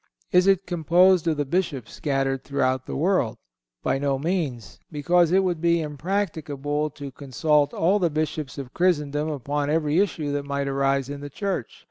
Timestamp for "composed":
0.65-1.27